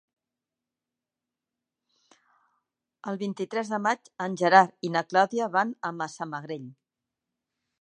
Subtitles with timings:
[3.11, 6.69] El vint-i-tres de maig en Gerard i na Clàudia van a Massamagrell.